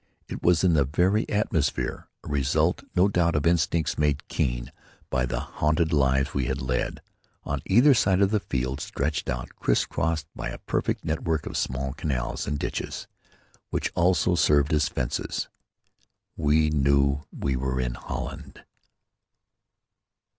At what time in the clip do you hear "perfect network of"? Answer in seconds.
10.57-11.55